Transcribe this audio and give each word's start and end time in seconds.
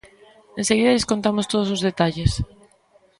Enseguida 0.59 0.93
lles 0.93 1.09
contamos 1.11 1.49
todos 1.51 1.69
os 1.75 1.83
detalles. 1.87 2.31